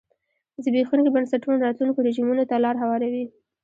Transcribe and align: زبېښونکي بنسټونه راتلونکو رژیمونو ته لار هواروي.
زبېښونکي 0.63 1.09
بنسټونه 1.15 1.57
راتلونکو 1.65 2.05
رژیمونو 2.07 2.43
ته 2.49 2.55
لار 2.63 2.75
هواروي. 2.83 3.25